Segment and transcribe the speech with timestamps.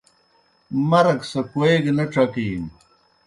[0.89, 2.67] مرگ سہ کوئے گہ نہ ڇکِینوْ